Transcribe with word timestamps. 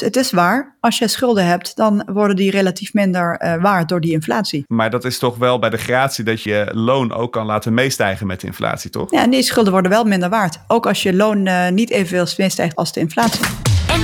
Het 0.00 0.16
is 0.16 0.30
waar, 0.30 0.76
als 0.80 0.98
je 0.98 1.08
schulden 1.08 1.46
hebt, 1.46 1.76
dan 1.76 2.08
worden 2.12 2.36
die 2.36 2.50
relatief 2.50 2.92
minder 2.92 3.42
uh, 3.42 3.62
waard 3.62 3.88
door 3.88 4.00
die 4.00 4.12
inflatie. 4.12 4.64
Maar 4.66 4.90
dat 4.90 5.04
is 5.04 5.18
toch 5.18 5.36
wel 5.36 5.58
bij 5.58 5.70
de 5.70 5.76
gratie 5.76 6.24
dat 6.24 6.42
je 6.42 6.68
loon 6.72 7.12
ook 7.12 7.32
kan 7.32 7.46
laten 7.46 7.74
meestijgen 7.74 8.26
met 8.26 8.40
de 8.40 8.46
inflatie, 8.46 8.90
toch? 8.90 9.10
Ja, 9.10 9.22
en 9.22 9.30
die 9.30 9.42
schulden 9.42 9.72
worden 9.72 9.90
wel 9.90 10.04
minder 10.04 10.28
waard. 10.28 10.58
Ook 10.66 10.86
als 10.86 11.02
je 11.02 11.14
loon 11.14 11.46
uh, 11.46 11.68
niet 11.68 11.90
evenveel 11.90 12.26
meestijgt 12.36 12.76
als 12.76 12.92
de 12.92 13.00
inflatie. 13.00 13.40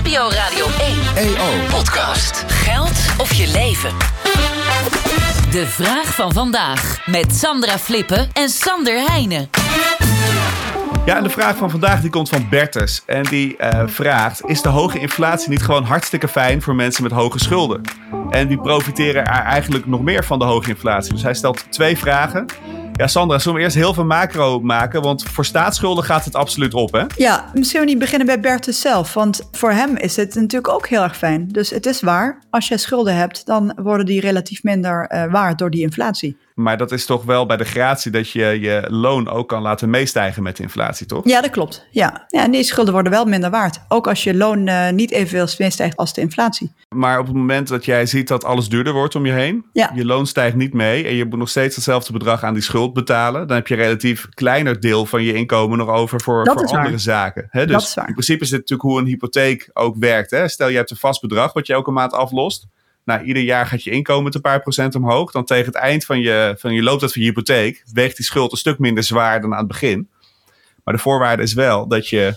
NPO 0.02 0.28
Radio 0.30 0.66
1 1.14 1.26
EO 1.26 1.66
Podcast. 1.70 2.44
Geld 2.46 2.98
of 3.18 3.32
je 3.32 3.50
leven? 3.52 3.90
De 5.50 5.66
vraag 5.66 6.14
van 6.14 6.32
vandaag 6.32 7.06
met 7.06 7.34
Sandra 7.34 7.78
Flippen 7.78 8.28
en 8.32 8.48
Sander 8.48 9.04
Heijnen. 9.06 9.48
Ja, 11.06 11.16
en 11.16 11.22
de 11.22 11.30
vraag 11.30 11.56
van 11.56 11.70
vandaag 11.70 12.00
die 12.00 12.10
komt 12.10 12.28
van 12.28 12.46
Bertus. 12.50 13.02
En 13.06 13.22
die 13.22 13.56
uh, 13.60 13.82
vraagt: 13.86 14.42
Is 14.46 14.62
de 14.62 14.68
hoge 14.68 14.98
inflatie 14.98 15.50
niet 15.50 15.62
gewoon 15.62 15.84
hartstikke 15.84 16.28
fijn 16.28 16.62
voor 16.62 16.74
mensen 16.74 17.02
met 17.02 17.12
hoge 17.12 17.38
schulden? 17.38 17.80
En 18.30 18.48
die 18.48 18.60
profiteren 18.60 19.24
er 19.24 19.42
eigenlijk 19.42 19.86
nog 19.86 20.02
meer 20.02 20.24
van 20.24 20.38
de 20.38 20.44
hoge 20.44 20.68
inflatie. 20.68 21.12
Dus 21.12 21.22
hij 21.22 21.34
stelt 21.34 21.72
twee 21.72 21.98
vragen. 21.98 22.46
Ja, 22.96 23.06
Sandra, 23.06 23.38
zullen 23.38 23.58
we 23.58 23.64
eerst 23.64 23.76
heel 23.76 23.94
veel 23.94 24.04
macro 24.04 24.60
maken? 24.60 25.02
Want 25.02 25.22
voor 25.22 25.44
staatsschulden 25.44 26.04
gaat 26.04 26.24
het 26.24 26.34
absoluut 26.34 26.74
op, 26.74 26.92
hè? 26.92 27.04
Ja, 27.16 27.50
misschien 27.54 27.80
we 27.80 27.86
niet 27.86 27.98
beginnen 27.98 28.26
bij 28.26 28.40
Bertus 28.40 28.80
zelf. 28.80 29.14
Want 29.14 29.48
voor 29.52 29.70
hem 29.70 29.96
is 29.96 30.16
het 30.16 30.34
natuurlijk 30.34 30.72
ook 30.72 30.88
heel 30.88 31.02
erg 31.02 31.16
fijn. 31.16 31.48
Dus 31.48 31.70
het 31.70 31.86
is 31.86 32.00
waar, 32.00 32.38
als 32.50 32.68
je 32.68 32.78
schulden 32.78 33.16
hebt, 33.16 33.46
dan 33.46 33.78
worden 33.82 34.06
die 34.06 34.20
relatief 34.20 34.62
minder 34.62 35.10
uh, 35.12 35.32
waard 35.32 35.58
door 35.58 35.70
die 35.70 35.82
inflatie. 35.82 36.36
Maar 36.54 36.76
dat 36.76 36.92
is 36.92 37.06
toch 37.06 37.24
wel 37.24 37.46
bij 37.46 37.56
de 37.56 37.64
gratie 37.64 38.10
dat 38.10 38.30
je 38.30 38.60
je 38.60 38.84
loon 38.88 39.28
ook 39.28 39.48
kan 39.48 39.62
laten 39.62 39.90
meestijgen 39.90 40.42
met 40.42 40.56
de 40.56 40.62
inflatie, 40.62 41.06
toch? 41.06 41.28
Ja, 41.28 41.40
dat 41.40 41.50
klopt. 41.50 41.86
Ja, 41.90 42.24
ja 42.28 42.44
en 42.44 42.50
die 42.50 42.62
schulden 42.62 42.92
worden 42.92 43.12
wel 43.12 43.24
minder 43.24 43.50
waard. 43.50 43.80
Ook 43.88 44.08
als 44.08 44.24
je 44.24 44.34
loon 44.34 44.68
uh, 44.68 44.90
niet 44.90 45.10
evenveel 45.10 45.46
meestijgt 45.58 45.96
als 45.96 46.14
de 46.14 46.20
inflatie. 46.20 46.72
Maar 46.88 47.18
op 47.18 47.26
het 47.26 47.34
moment 47.34 47.68
dat 47.68 47.84
jij 47.84 48.06
ziet 48.06 48.28
dat 48.28 48.44
alles 48.44 48.68
duurder 48.68 48.92
wordt 48.92 49.14
om 49.14 49.26
je 49.26 49.32
heen, 49.32 49.64
ja. 49.72 49.90
je 49.94 50.04
loon 50.04 50.26
stijgt 50.26 50.56
niet 50.56 50.72
mee 50.72 51.06
en 51.06 51.14
je 51.14 51.24
moet 51.24 51.38
nog 51.38 51.48
steeds 51.48 51.74
hetzelfde 51.74 52.12
bedrag 52.12 52.42
aan 52.42 52.54
die 52.54 52.62
schuld 52.62 52.92
betalen, 52.92 53.46
dan 53.46 53.56
heb 53.56 53.66
je 53.66 53.74
een 53.74 53.80
relatief 53.80 54.28
kleiner 54.28 54.80
deel 54.80 55.06
van 55.06 55.22
je 55.22 55.32
inkomen 55.32 55.78
nog 55.78 55.88
over 55.88 56.20
voor, 56.20 56.44
voor 56.44 56.56
andere 56.56 56.90
waar. 56.90 56.98
zaken. 56.98 57.48
He, 57.50 57.66
dus 57.66 57.72
dat 57.72 57.82
is 57.82 57.94
waar. 57.94 58.06
in 58.08 58.12
principe 58.12 58.42
is 58.42 58.50
dit 58.50 58.58
natuurlijk 58.58 58.88
hoe 58.88 59.00
een 59.00 59.06
hypotheek 59.06 59.70
ook 59.72 59.96
werkt. 59.98 60.30
Hè? 60.30 60.48
Stel 60.48 60.68
je 60.68 60.76
hebt 60.76 60.90
een 60.90 60.96
vast 60.96 61.20
bedrag 61.20 61.52
wat 61.52 61.66
je 61.66 61.72
elke 61.72 61.90
maand 61.90 62.12
aflost. 62.12 62.66
Nou, 63.04 63.24
ieder 63.24 63.42
jaar 63.42 63.66
gaat 63.66 63.82
je 63.82 63.90
inkomen 63.90 64.24
met 64.24 64.34
een 64.34 64.40
paar 64.40 64.60
procent 64.60 64.94
omhoog. 64.94 65.30
Dan 65.30 65.44
tegen 65.44 65.66
het 65.66 65.74
eind 65.74 66.04
van 66.04 66.20
je, 66.20 66.54
van 66.58 66.72
je 66.72 66.82
looptijd 66.82 67.12
van 67.12 67.22
je 67.22 67.28
hypotheek 67.28 67.82
weegt 67.92 68.16
die 68.16 68.24
schuld 68.24 68.52
een 68.52 68.58
stuk 68.58 68.78
minder 68.78 69.02
zwaar 69.02 69.40
dan 69.40 69.52
aan 69.52 69.58
het 69.58 69.68
begin. 69.68 70.08
Maar 70.84 70.94
de 70.94 71.00
voorwaarde 71.00 71.42
is 71.42 71.52
wel 71.52 71.88
dat 71.88 72.08
je 72.08 72.36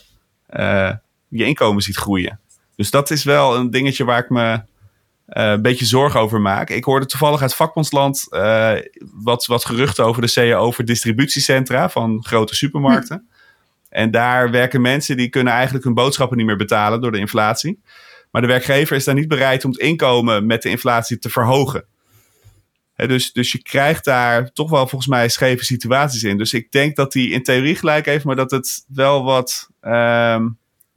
uh, 0.50 0.92
je 1.28 1.46
inkomen 1.46 1.82
ziet 1.82 1.98
groeien. 1.98 2.40
Dus 2.76 2.92
dat 2.92 3.12
is 3.12 3.24
wel 3.24 3.56
een 3.56 3.72
dingetje 3.72 4.04
waar 4.04 4.20
ik 4.20 4.30
me 4.30 4.54
uh, 4.54 4.62
een 5.28 5.62
beetje 5.62 5.86
zorgen 5.86 6.20
over 6.20 6.42
maak. 6.42 6.70
Ik 6.70 6.84
hoorde 6.84 7.06
toevallig 7.06 7.42
uit 7.42 7.56
vakbondsland 7.56 8.28
uh, 8.30 8.72
wat, 9.14 9.46
wat 9.46 9.66
geruchten 9.66 10.06
over 10.06 10.22
de 10.22 10.32
CAO 10.32 10.72
voor 10.72 10.86
distributiecentra 10.86 11.90
van 11.90 12.24
grote 12.26 12.56
supermarkten. 12.56 13.28
Hm. 13.30 13.36
En 13.90 14.12
daar 14.12 14.52
werken 14.52 14.82
mensen 14.82 15.18
die 15.18 15.30
kunnen 15.30 15.54
eigenlijk 15.54 15.84
hun 15.84 15.94
boodschappen 15.94 16.38
niet 16.38 16.46
meer 16.46 16.58
betalen 16.58 17.02
door 17.02 17.12
de 17.12 17.20
inflatie. 17.20 17.80
Maar 18.32 18.42
de 18.42 18.48
werkgever 18.48 18.96
is 18.96 19.04
daar 19.04 19.16
niet 19.16 19.28
bereid 19.28 19.66
om 19.66 19.72
het 19.72 19.80
inkomen 19.80 20.46
met 20.46 20.62
de 20.62 20.70
inflatie 20.70 21.20
te 21.20 21.30
verhogen. 21.30 21.86
dus, 22.96 23.32
dus 23.32 23.52
je 23.52 23.62
krijgt 23.62 24.06
daar 24.06 24.52
toch 24.52 24.70
wel 24.70 24.88
volgens 24.88 25.10
mij 25.10 25.30
scheve 25.30 25.66
situaties 25.66 26.24
in. 26.24 26.38
Dus 26.38 26.54
ik 26.54 26.72
denk 26.72 26.96
dat 26.96 27.14
hij 27.14 27.24
in 27.24 27.44
theorie 27.44 27.76
gelijk 27.76 28.06
heeft, 28.06 28.26
maar 28.26 28.36
dat 28.36 28.52
het 28.52 28.86
wel 28.88 29.24
wat 29.24 29.70
uh, 29.82 30.46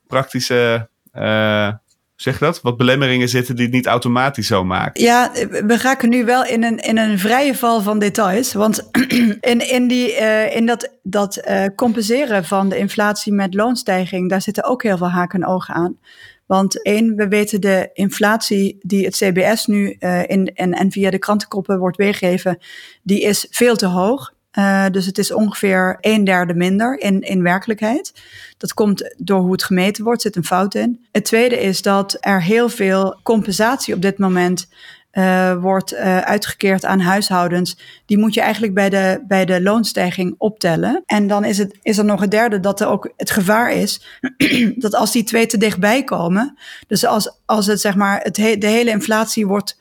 praktische. 0.07 0.89
Uh, 1.15 1.73
zeg 2.21 2.39
dat? 2.39 2.61
Wat 2.61 2.77
belemmeringen 2.77 3.29
zitten 3.29 3.57
die 3.57 3.65
het 3.65 3.75
niet 3.75 3.87
automatisch 3.87 4.47
zo 4.47 4.65
maken. 4.65 5.03
Ja, 5.03 5.31
we 5.67 5.77
raken 5.77 6.09
nu 6.09 6.25
wel 6.25 6.45
in 6.45 6.65
een, 6.65 6.79
in 6.79 6.99
een 6.99 7.19
vrije 7.19 7.55
val 7.55 7.81
van 7.81 7.99
details. 7.99 8.53
Want 8.53 8.89
in, 9.53 9.71
in, 9.71 9.89
die, 9.89 10.11
uh, 10.11 10.57
in 10.57 10.67
dat, 10.67 10.91
dat 11.03 11.43
uh, 11.49 11.65
compenseren 11.77 12.45
van 12.45 12.69
de 12.69 12.79
inflatie 12.79 13.33
met 13.33 13.55
loonstijging, 13.55 14.31
daar 14.31 14.43
zitten 14.43 14.65
ook 14.65 14.83
heel 14.83 14.97
veel 14.97 15.11
haken 15.11 15.43
en 15.43 15.49
ogen 15.49 15.75
aan. 15.75 15.99
Want 16.47 16.83
één, 16.83 17.17
we 17.17 17.29
weten 17.29 17.61
de 17.61 17.91
inflatie 17.93 18.79
die 18.81 19.05
het 19.05 19.17
CBS 19.17 19.67
nu 19.67 19.97
uh, 20.01 20.29
in, 20.29 20.51
en, 20.55 20.73
en 20.73 20.91
via 20.91 21.11
de 21.11 21.19
krantenkoppen 21.19 21.79
wordt 21.79 21.97
weergegeven, 21.97 22.59
die 23.03 23.21
is 23.21 23.47
veel 23.51 23.77
te 23.77 23.87
hoog. 23.87 24.33
Uh, 24.59 24.87
dus 24.91 25.07
het 25.07 25.19
is 25.19 25.33
ongeveer 25.33 25.97
een 26.01 26.25
derde 26.25 26.55
minder 26.55 27.01
in, 27.01 27.21
in 27.21 27.43
werkelijkheid. 27.43 28.13
Dat 28.59 28.75
komt 28.75 29.15
door 29.17 29.41
hoe 29.41 29.53
het 29.53 29.65
gemeten 29.65 30.05
wordt, 30.05 30.23
zit 30.23 30.37
een 30.37 30.45
fout 30.45 30.75
in. 30.75 31.07
Het 31.13 31.25
tweede 31.25 31.61
is 31.61 31.83
dat 31.83 32.17
er 32.21 32.43
heel 32.43 32.69
veel 32.69 33.21
compensatie 33.23 33.95
op 33.95 34.03
dit 34.03 34.19
moment 34.19 34.69
uh, 35.13 35.55
wordt 35.55 35.93
uh, 35.93 36.19
uitgekeerd 36.19 36.85
aan 36.85 37.01
huishoudens, 37.01 37.79
die 38.07 38.19
moet 38.19 38.35
je 38.35 38.41
eigenlijk 38.41 38.75
bij 38.75 38.91
de, 38.91 39.25
bij 39.29 39.45
de 39.45 39.63
loonstijging 39.63 40.35
optellen. 40.39 41.03
En 41.07 41.27
dan 41.27 41.45
is, 41.45 41.59
het, 41.59 41.79
is 41.83 41.99
er 41.99 42.05
nog 42.05 42.23
een 42.23 42.29
derde 42.29 42.61
dat 42.61 42.81
er 42.81 42.87
ook 42.87 43.13
het 43.17 43.31
gevaar 43.31 43.73
is 43.73 44.21
dat 44.77 44.95
als 44.95 45.13
die 45.13 45.25
twee 45.25 45.47
te 45.47 45.57
dichtbij 45.57 46.05
komen, 46.05 46.59
dus 46.87 47.05
als, 47.05 47.33
als 47.47 47.67
het 47.67 47.81
zeg 47.81 47.95
maar 47.95 48.21
het 48.23 48.37
he, 48.37 48.57
de 48.57 48.67
hele 48.67 48.91
inflatie 48.91 49.47
wordt 49.47 49.79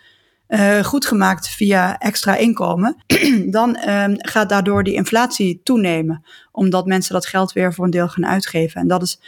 uh, 0.49 0.83
goed 0.83 1.05
gemaakt 1.05 1.49
via 1.49 1.97
extra 1.97 2.35
inkomen, 2.35 3.03
dan 3.57 3.89
um, 3.89 4.15
gaat 4.17 4.49
daardoor 4.49 4.83
die 4.83 4.93
inflatie 4.93 5.61
toenemen, 5.63 6.25
omdat 6.51 6.85
mensen 6.85 7.13
dat 7.13 7.25
geld 7.25 7.53
weer 7.53 7.73
voor 7.73 7.85
een 7.85 7.91
deel 7.91 8.07
gaan 8.07 8.25
uitgeven. 8.25 8.81
En 8.81 8.87
dat 8.87 9.01
is 9.01 9.19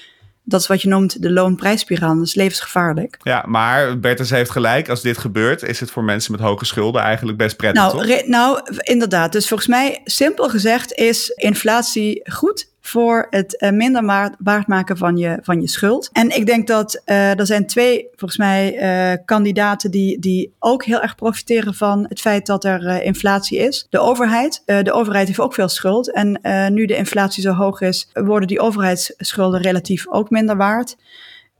dat 0.43 0.61
is 0.61 0.67
wat 0.67 0.81
je 0.81 0.87
noemt 0.87 1.21
de 1.21 1.31
loonprijsspiraal. 1.31 2.15
Dat 2.15 2.25
is 2.25 2.35
levensgevaarlijk. 2.35 3.17
Ja, 3.23 3.43
maar 3.47 3.99
Bertus 3.99 4.29
heeft 4.29 4.49
gelijk. 4.49 4.89
Als 4.89 5.01
dit 5.01 5.17
gebeurt, 5.17 5.63
is 5.63 5.79
het 5.79 5.91
voor 5.91 6.03
mensen 6.03 6.31
met 6.31 6.41
hoge 6.41 6.65
schulden 6.65 7.01
eigenlijk 7.01 7.37
best 7.37 7.57
prettig, 7.57 7.81
nou, 7.81 8.07
toch? 8.07 8.27
nou, 8.27 8.61
inderdaad. 8.81 9.31
Dus 9.31 9.47
volgens 9.47 9.69
mij, 9.69 10.01
simpel 10.03 10.49
gezegd, 10.49 10.93
is 10.93 11.29
inflatie 11.29 12.31
goed 12.31 12.70
voor 12.81 13.27
het 13.29 13.61
uh, 13.61 13.69
minder 13.69 14.35
waard 14.39 14.67
maken 14.67 14.97
van 14.97 15.17
je, 15.17 15.39
van 15.41 15.61
je 15.61 15.67
schuld. 15.67 16.09
En 16.11 16.35
ik 16.35 16.45
denk 16.45 16.67
dat 16.67 17.01
uh, 17.05 17.39
er 17.39 17.45
zijn 17.45 17.67
twee, 17.67 18.07
volgens 18.15 18.39
mij, 18.39 18.81
uh, 19.13 19.17
kandidaten 19.25 19.91
die, 19.91 20.19
die 20.19 20.53
ook 20.59 20.83
heel 20.83 21.01
erg 21.01 21.15
profiteren 21.15 21.73
van 21.73 22.05
het 22.09 22.21
feit 22.21 22.45
dat 22.45 22.63
er 22.63 23.03
inflatie 23.03 23.57
is. 23.57 23.87
De 23.89 23.99
overheid. 23.99 24.63
de 24.65 24.91
overheid 24.91 25.27
heeft 25.27 25.39
ook 25.39 25.53
veel 25.53 25.69
schuld. 25.69 26.11
En 26.11 26.39
nu 26.73 26.85
de 26.85 26.95
inflatie 26.95 27.43
zo 27.43 27.51
hoog 27.51 27.81
is, 27.81 28.09
worden 28.13 28.47
die 28.47 28.59
overheidsschulden 28.59 29.61
relatief 29.61 30.07
ook 30.07 30.29
minder 30.29 30.57
waard. 30.57 30.97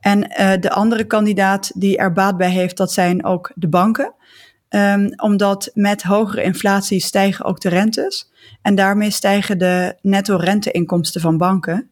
En 0.00 0.20
de 0.60 0.70
andere 0.70 1.04
kandidaat 1.04 1.70
die 1.74 1.96
er 1.96 2.12
baat 2.12 2.36
bij 2.36 2.50
heeft, 2.50 2.76
dat 2.76 2.92
zijn 2.92 3.24
ook 3.24 3.52
de 3.54 3.68
banken. 3.68 4.14
Um, 4.74 5.12
omdat 5.16 5.70
met 5.74 6.02
hogere 6.02 6.42
inflatie 6.42 7.00
stijgen 7.00 7.44
ook 7.44 7.60
de 7.60 7.68
rentes. 7.68 8.30
En 8.62 8.74
daarmee 8.74 9.10
stijgen 9.10 9.58
de 9.58 9.96
netto 10.00 10.36
renteinkomsten 10.36 11.20
van 11.20 11.36
banken. 11.36 11.90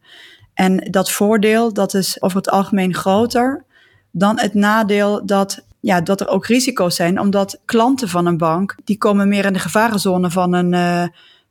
En 0.53 0.87
dat 0.91 1.11
voordeel 1.11 1.73
dat 1.73 1.93
is 1.93 2.21
over 2.21 2.37
het 2.37 2.49
algemeen 2.49 2.93
groter 2.93 3.63
dan 4.11 4.39
het 4.39 4.53
nadeel 4.53 5.25
dat, 5.25 5.65
ja, 5.79 6.01
dat 6.01 6.21
er 6.21 6.27
ook 6.27 6.45
risico's 6.45 6.95
zijn. 6.95 7.19
Omdat 7.19 7.61
klanten 7.65 8.09
van 8.09 8.25
een 8.25 8.37
bank, 8.37 8.75
die 8.83 8.97
komen 8.97 9.27
meer 9.27 9.45
in 9.45 9.53
de 9.53 9.59
gevarenzone 9.59 10.31
van 10.31 10.53
een... 10.53 10.73
Uh, 10.73 11.03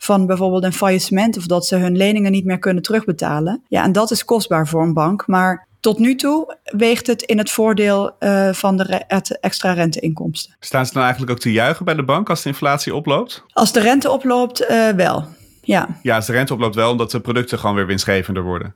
van 0.03 0.27
bijvoorbeeld 0.27 0.65
een 0.65 0.73
faillissement 0.73 1.37
of 1.37 1.47
dat 1.47 1.67
ze 1.67 1.77
hun 1.77 1.97
leningen 1.97 2.33
niet 2.33 2.45
meer 2.45 2.59
kunnen 2.59 2.83
terugbetalen. 2.83 3.63
Ja, 3.69 3.85
en 3.85 3.93
dat 3.93 4.11
is 4.11 4.25
kostbaar 4.25 4.69
voor 4.69 4.83
een 4.83 4.93
bank. 4.93 5.27
Maar 5.27 5.67
tot 5.81 5.99
nu 5.99 6.15
toe 6.15 6.57
weegt 6.65 7.07
het 7.07 7.23
in 7.23 7.39
het 7.39 7.51
voordeel 7.51 8.17
uh, 8.21 8.53
van 8.53 8.77
de 8.77 8.85
extra 9.41 9.73
renteinkomsten. 9.73 10.57
Staan 10.61 10.87
ze 10.87 10.93
nou 10.93 11.05
eigenlijk 11.05 11.37
ook 11.37 11.43
te 11.43 11.53
juichen 11.53 11.85
bij 11.85 11.95
de 11.95 12.05
bank 12.05 12.29
als 12.31 12.43
de 12.43 12.49
inflatie 12.49 12.95
oploopt? 12.95 13.45
Als 13.53 13.73
de 13.73 13.81
rente 13.81 14.11
oploopt, 14.11 14.71
uh, 14.71 14.89
wel. 14.89 15.27
Ja. 15.63 15.89
ja, 16.03 16.17
als 16.17 16.27
de 16.27 16.33
rente 16.33 16.53
oploopt 16.53 16.75
wel, 16.75 16.91
omdat 16.91 17.11
de 17.11 17.21
producten 17.21 17.59
gewoon 17.59 17.75
weer 17.75 17.87
winstgevender 17.87 18.43
worden. 18.43 18.75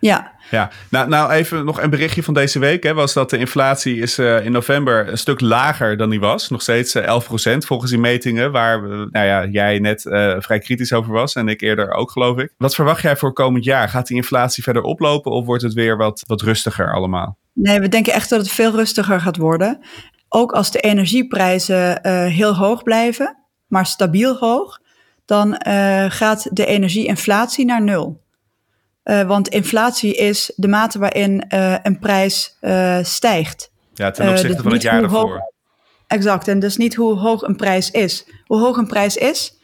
Ja. 0.00 0.32
ja. 0.50 0.70
Nou, 0.90 1.08
nou, 1.08 1.30
even 1.30 1.64
nog 1.64 1.82
een 1.82 1.90
berichtje 1.90 2.22
van 2.22 2.34
deze 2.34 2.58
week. 2.58 2.82
Hè, 2.82 2.94
was 2.94 3.12
dat 3.12 3.30
de 3.30 3.38
inflatie 3.38 3.96
is 3.96 4.18
uh, 4.18 4.44
in 4.44 4.52
november 4.52 5.08
een 5.08 5.18
stuk 5.18 5.40
lager 5.40 5.96
dan 5.96 6.10
die 6.10 6.20
was. 6.20 6.48
Nog 6.48 6.62
steeds 6.62 6.94
uh, 6.94 7.20
11% 7.54 7.56
volgens 7.56 7.90
die 7.90 8.00
metingen. 8.00 8.52
Waar 8.52 8.82
uh, 8.84 8.90
nou 9.10 9.26
ja, 9.26 9.44
jij 9.44 9.78
net 9.78 10.02
vrij 10.38 10.58
kritisch 10.58 10.92
over 10.92 11.12
was. 11.12 11.34
En 11.34 11.48
ik 11.48 11.60
eerder 11.60 11.92
ook, 11.92 12.10
geloof 12.10 12.38
ik. 12.38 12.52
Wat 12.56 12.74
verwacht 12.74 13.02
jij 13.02 13.16
voor 13.16 13.32
komend 13.32 13.64
jaar? 13.64 13.88
Gaat 13.88 14.06
die 14.06 14.16
inflatie 14.16 14.62
verder 14.62 14.82
oplopen? 14.82 15.32
Of 15.32 15.46
wordt 15.46 15.62
het 15.62 15.72
weer 15.72 15.96
wat, 15.96 16.22
wat 16.26 16.42
rustiger 16.42 16.94
allemaal? 16.94 17.38
Nee, 17.52 17.80
we 17.80 17.88
denken 17.88 18.12
echt 18.12 18.30
dat 18.30 18.40
het 18.40 18.50
veel 18.50 18.70
rustiger 18.70 19.20
gaat 19.20 19.36
worden. 19.36 19.80
Ook 20.28 20.52
als 20.52 20.70
de 20.70 20.80
energieprijzen 20.80 22.08
heel 22.28 22.56
hoog 22.56 22.82
blijven, 22.82 23.36
maar 23.66 23.86
stabiel 23.86 24.36
hoog. 24.38 24.78
Dan 25.24 25.60
gaat 26.08 26.48
de 26.52 26.66
energieinflatie 26.66 27.64
naar 27.64 27.82
nul. 27.82 28.20
Uh, 29.04 29.22
want 29.22 29.48
inflatie 29.48 30.14
is 30.14 30.52
de 30.56 30.68
mate 30.68 30.98
waarin 30.98 31.44
uh, 31.48 31.76
een 31.82 31.98
prijs 31.98 32.56
uh, 32.60 32.98
stijgt. 33.02 33.72
Ja, 33.94 34.10
ten 34.10 34.28
opzichte 34.28 34.54
dus 34.54 34.62
van 34.62 34.72
het 34.72 34.82
jaar 34.82 35.00
daarvoor. 35.00 35.52
exact, 36.06 36.48
en 36.48 36.58
dus 36.58 36.76
niet 36.76 36.94
hoe 36.94 37.18
hoog 37.18 37.42
een 37.42 37.56
prijs 37.56 37.90
is. 37.90 38.26
Hoe 38.44 38.60
hoog 38.60 38.76
een 38.76 38.86
prijs 38.86 39.16
is, 39.16 39.58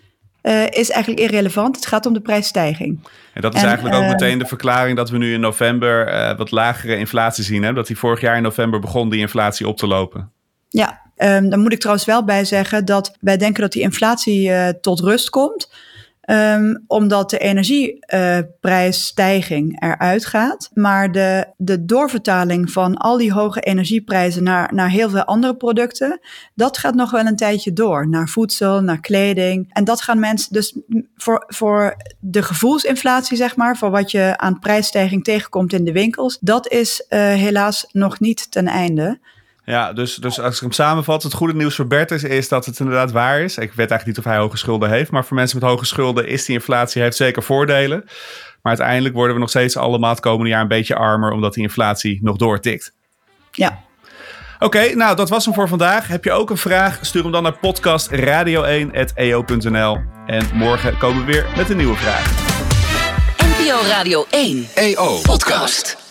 is 0.70 0.90
eigenlijk 0.90 1.20
irrelevant. 1.20 1.76
Het 1.76 1.86
gaat 1.86 2.06
om 2.06 2.12
de 2.12 2.20
prijsstijging. 2.20 3.08
En 3.32 3.40
dat 3.40 3.54
is 3.54 3.62
eigenlijk 3.62 3.94
ook 3.94 4.06
meteen 4.06 4.38
de 4.38 4.46
verklaring 4.46 4.96
dat 4.96 5.10
we 5.10 5.18
nu 5.18 5.32
in 5.32 5.40
november 5.40 6.36
wat 6.36 6.50
lagere 6.50 6.96
inflatie 6.96 7.44
zien. 7.44 7.62
Hè? 7.62 7.72
Dat 7.72 7.86
die 7.86 7.98
vorig 7.98 8.20
jaar 8.20 8.36
in 8.36 8.42
november 8.42 8.80
begon 8.80 9.08
die 9.08 9.20
inflatie 9.20 9.68
op 9.68 9.76
te 9.76 9.86
lopen. 9.86 10.32
Ja, 10.68 11.00
um, 11.16 11.50
dan 11.50 11.60
moet 11.60 11.72
ik 11.72 11.78
trouwens 11.78 12.06
wel 12.06 12.24
bij 12.24 12.44
zeggen 12.44 12.84
dat 12.84 13.16
wij 13.20 13.36
denken 13.36 13.62
dat 13.62 13.72
die 13.72 13.82
inflatie 13.82 14.50
tot 14.80 15.00
rust 15.00 15.30
komt. 15.30 15.68
Um, 16.30 16.84
omdat 16.86 17.30
de 17.30 17.38
energieprijsstijging 17.38 19.82
uh, 19.82 19.90
eruit 19.90 20.26
gaat. 20.26 20.70
Maar 20.74 21.12
de, 21.12 21.46
de 21.56 21.84
doorvertaling 21.84 22.70
van 22.70 22.96
al 22.96 23.16
die 23.16 23.32
hoge 23.32 23.60
energieprijzen 23.60 24.42
naar, 24.42 24.74
naar 24.74 24.90
heel 24.90 25.10
veel 25.10 25.24
andere 25.24 25.56
producten, 25.56 26.20
dat 26.54 26.78
gaat 26.78 26.94
nog 26.94 27.10
wel 27.10 27.26
een 27.26 27.36
tijdje 27.36 27.72
door. 27.72 28.08
Naar 28.08 28.28
voedsel, 28.28 28.80
naar 28.80 29.00
kleding. 29.00 29.72
En 29.72 29.84
dat 29.84 30.00
gaan 30.00 30.18
mensen 30.18 30.52
dus 30.52 30.78
voor, 31.16 31.44
voor 31.46 31.96
de 32.18 32.42
gevoelsinflatie, 32.42 33.36
zeg 33.36 33.56
maar, 33.56 33.76
voor 33.76 33.90
wat 33.90 34.10
je 34.10 34.34
aan 34.36 34.58
prijsstijging 34.58 35.24
tegenkomt 35.24 35.72
in 35.72 35.84
de 35.84 35.92
winkels, 35.92 36.38
dat 36.40 36.68
is 36.68 37.04
uh, 37.08 37.18
helaas 37.18 37.86
nog 37.92 38.20
niet 38.20 38.50
ten 38.50 38.66
einde. 38.66 39.18
Ja, 39.66 39.92
dus, 39.92 40.14
dus 40.14 40.40
als 40.40 40.54
ik 40.54 40.60
hem 40.60 40.72
samenvat, 40.72 41.22
het 41.22 41.32
goede 41.32 41.54
nieuws 41.54 41.74
voor 41.74 41.86
Bert 41.86 42.10
is, 42.10 42.48
dat 42.48 42.66
het 42.66 42.78
inderdaad 42.78 43.12
waar 43.12 43.40
is. 43.40 43.56
Ik 43.56 43.72
weet 43.72 43.90
eigenlijk 43.90 44.06
niet 44.06 44.18
of 44.18 44.24
hij 44.24 44.36
hoge 44.36 44.56
schulden 44.56 44.90
heeft, 44.90 45.10
maar 45.10 45.24
voor 45.24 45.36
mensen 45.36 45.58
met 45.60 45.68
hoge 45.68 45.84
schulden 45.84 46.28
is 46.28 46.44
die 46.44 46.54
inflatie 46.54 47.02
heeft 47.02 47.16
zeker 47.16 47.42
voordelen. 47.42 48.02
Maar 48.62 48.62
uiteindelijk 48.62 49.14
worden 49.14 49.34
we 49.34 49.40
nog 49.40 49.48
steeds 49.48 49.76
allemaal 49.76 50.10
het 50.10 50.20
komende 50.20 50.50
jaar 50.50 50.60
een 50.60 50.68
beetje 50.68 50.94
armer, 50.94 51.32
omdat 51.32 51.54
die 51.54 51.62
inflatie 51.62 52.18
nog 52.22 52.36
doortikt. 52.36 52.92
Ja. 53.50 53.80
Oké, 54.58 54.94
nou 54.94 55.16
dat 55.16 55.28
was 55.28 55.44
hem 55.44 55.54
voor 55.54 55.68
vandaag. 55.68 56.08
Heb 56.08 56.24
je 56.24 56.32
ook 56.32 56.50
een 56.50 56.56
vraag? 56.56 56.98
Stuur 57.02 57.22
hem 57.22 57.32
dan 57.32 57.42
naar 57.42 57.56
podcastradio1.eo.nl. 57.56 59.98
En 60.26 60.46
morgen 60.52 60.98
komen 60.98 61.26
we 61.26 61.32
weer 61.32 61.46
met 61.56 61.70
een 61.70 61.76
nieuwe 61.76 61.96
vraag. 61.96 62.32
NPO 63.36 63.78
Radio 63.88 64.26
1 64.30 64.68
EO 64.74 65.18
Podcast. 65.22 66.05